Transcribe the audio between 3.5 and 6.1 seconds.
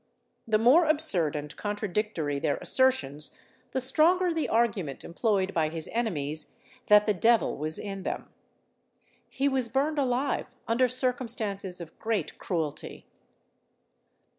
the stronger the argument employed by his